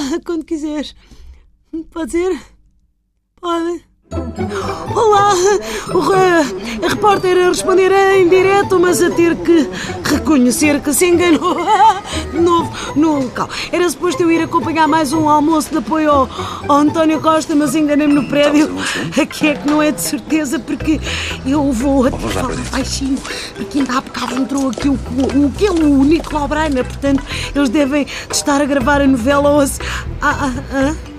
[0.24, 0.94] quando quiseres.
[1.90, 2.38] Pode ser?
[3.40, 3.84] Pode.
[4.94, 5.32] Olá!
[5.94, 9.68] O a repórter a responder em direto, mas a ter que
[10.02, 11.56] reconhecer que se enganou
[12.96, 13.48] no local.
[13.72, 16.28] Era suposto eu ir acompanhar mais um almoço de apoio ao,
[16.68, 18.70] ao António Costa, mas enganei-me no prédio.
[19.20, 21.00] Aqui é que não é de certeza, porque
[21.46, 23.18] eu vou até falar baixinho,
[23.54, 27.22] porque ainda há bocado entrou aqui o, o, o, que é o Nicolau Breiner, portanto,
[27.54, 29.80] eles devem de estar a gravar a novela ou se.
[30.20, 31.09] Ah, ah, ah.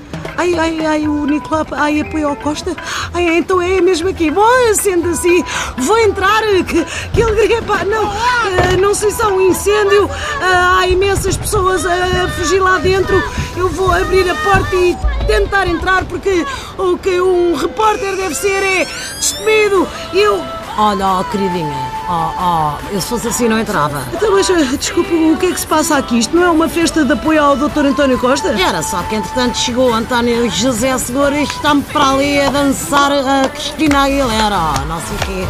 [0.41, 2.75] Ai, ai, ai, o Nicolau, ai, apoio ao Costa.
[3.13, 4.31] Ai, então é mesmo aqui.
[4.31, 4.41] Bom,
[4.73, 5.45] sendo assim,
[5.77, 6.41] vou entrar.
[6.67, 7.85] Que, que alegria, pá.
[7.85, 10.09] Não, eh, não sei se há um incêndio.
[10.41, 13.21] ah, há imensas pessoas a fugir lá dentro.
[13.55, 16.43] Eu vou abrir a porta e tentar entrar porque
[16.75, 18.87] o que um repórter deve ser é
[19.19, 19.87] destemido.
[20.11, 20.43] Eu.
[20.75, 24.03] Olha, ó, queridinha, ó, ó, eu se fosse assim não entrava.
[24.13, 26.19] Então, mas, eh, desculpa, o que é que se passa aqui?
[26.19, 27.85] Isto não é uma festa de apoio ao Dr.
[27.85, 28.49] António Costa?
[28.49, 33.47] Era só que entretanto chegou António José Segura e está-me para ali a dançar a
[33.47, 35.47] Cristina Aguilera, ó, não sei o quê.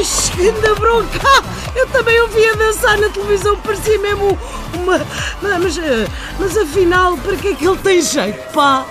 [0.00, 1.18] Ixi, anda bronca!
[1.74, 4.38] Eu também ouvia dançar na televisão, parecia mesmo
[4.74, 5.00] uma.
[5.40, 6.06] Mas, eh,
[6.38, 8.84] mas afinal, para que é que ele tem jeito, pá?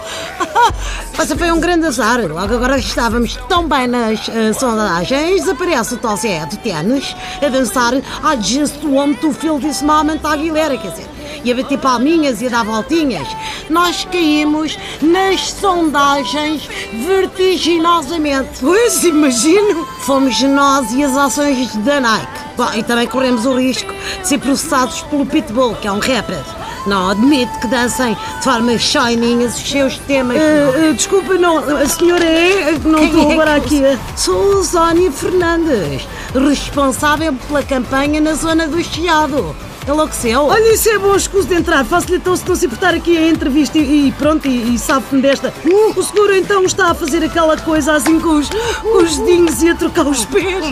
[1.17, 2.19] Mas foi um grande azar.
[2.21, 7.15] Logo agora que estávamos tão bem nas eh, sondagens, aparece o tal Zé de Tênis
[7.41, 11.07] a dançar I just want to feel this moment à Aguilera, quer dizer,
[11.43, 13.27] e a bater palminhas e a dar voltinhas.
[13.69, 16.67] Nós caímos nas sondagens
[17.05, 18.59] vertiginosamente.
[18.59, 19.85] Pois, imagino!
[20.01, 22.41] Fomos nós e as ações da Nike.
[22.57, 26.60] Bom, e também corremos o risco de ser processados pelo Pitbull, que é um rapper.
[26.85, 30.37] Não admito que dancem de forma shininhas os seus temas.
[30.37, 30.43] não.
[30.43, 32.79] Eh, eh, desculpa, não, a senhora é.
[32.83, 33.99] Não Quem estou é agora que aqui.
[34.15, 39.55] Sou Zónia Fernandes, responsável pela campanha na zona do Chiado.
[39.87, 40.45] Enlouqueceu?
[40.45, 41.83] Olha, isso é bom escuso de entrar.
[41.83, 45.21] Faço-lhe então, se não se importar, aqui a entrevista e, e pronto, e, e sabe-me
[45.21, 45.53] desta.
[45.65, 49.61] Uh, o seguro então está a fazer aquela coisa assim com os, com os dedinhos
[49.61, 50.65] e a trocar os pés.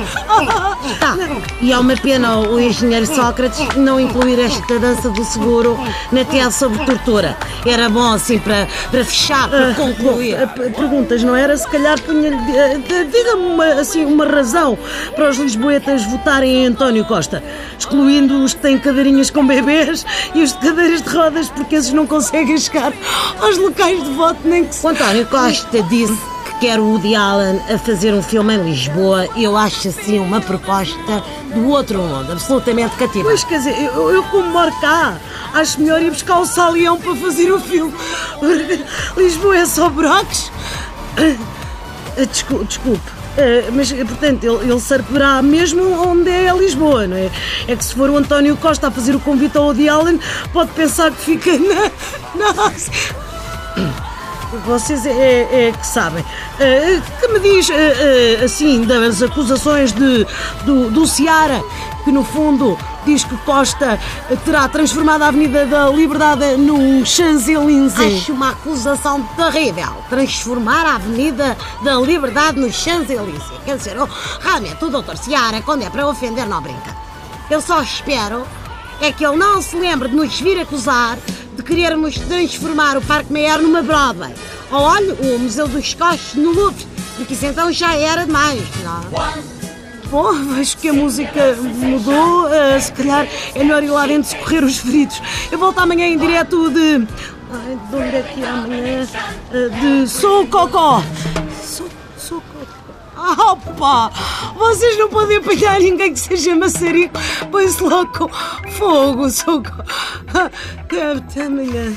[1.00, 1.18] Tá.
[1.62, 5.78] E é uma pena o engenheiro Sócrates não incluir esta dança do seguro
[6.12, 7.38] na tese sobre tortura.
[7.66, 10.36] Era bom assim para, para fechar, para concluir.
[10.36, 11.56] Bom, eh, perguntas, não era?
[11.58, 14.78] Se calhar punha Diga-me uma, assim, uma razão
[15.16, 17.44] para os lisboetas votarem em António Costa,
[17.78, 18.78] excluindo os que têm
[19.34, 20.06] com bebês
[20.36, 22.94] e os de cadeiras de rodas, porque esses não conseguem chegar
[23.42, 24.86] aos locais de voto nem que se.
[24.86, 26.14] O António Costa disse
[26.46, 29.28] que quer o Woody Allen a fazer um filme em Lisboa.
[29.36, 33.26] Eu acho assim uma proposta do outro mundo, absolutamente cativante.
[33.28, 35.18] Pois, quer dizer, eu, eu como moro cá,
[35.54, 37.94] acho melhor ir buscar o Salião para fazer o filme.
[39.18, 40.52] Lisboa é só buracos.
[41.18, 41.36] Eh,
[42.26, 43.19] Desculpe, desculpe.
[43.40, 47.30] Eh, mas, portanto, ele, ele saberá mesmo onde é Lisboa, não é?
[47.68, 50.20] É que se for o António Costa a fazer o convite ao Woody Allen,
[50.52, 51.90] pode pensar que fica na...
[52.54, 52.92] Nossa...
[54.66, 56.26] Vocês é, é- é que sabem.
[56.60, 60.26] Eh, que me diz, eh, eh, assim, das acusações de,
[60.66, 61.62] do, do Seara,
[62.04, 64.00] que no fundo diz que Costa
[64.46, 68.22] terá transformado a Avenida da Liberdade num Champs-Élysées?
[68.22, 69.90] Acho uma acusação terrível.
[70.10, 73.62] Transformar a Avenida da Liberdade no Champs-Élysées.
[73.66, 74.08] Quer dizer, oh,
[74.40, 76.96] realmente o doutor Seara, quando é para ofender, não brinca.
[77.50, 78.46] Eu só espero
[79.02, 81.18] é que ele não se lembre de nos vir acusar
[81.56, 84.34] de querermos transformar o Parque Meyer numa Broadway.
[84.72, 86.86] Ou olha, o Museu dos Coches no Louvre,
[87.16, 89.59] porque isso então já era demais, não?
[90.12, 92.48] Bom, vejo que a música mudou.
[92.52, 95.22] eh, se calhar é melhor ir lá dentro socorrer os feridos.
[95.52, 97.08] Eu volto amanhã em direto de.
[97.52, 99.08] Ai, de onde é que é amanhã?
[99.52, 99.70] Eh,
[100.02, 101.04] de Sou Cocó.
[101.64, 101.88] Sou,
[102.18, 102.66] sou Cocó.
[103.22, 104.12] Ah!
[104.58, 107.20] Vocês não podem apanhar ninguém que seja maçarico.
[107.52, 108.30] Põe-se logo
[108.78, 109.62] fogo, sou.
[109.62, 109.84] co-
[111.28, 111.94] Até amanhã.